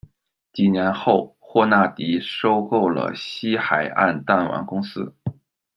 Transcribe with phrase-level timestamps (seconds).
[0.51, 5.13] 几年后，霍纳迪收购了西海岸弹丸公司。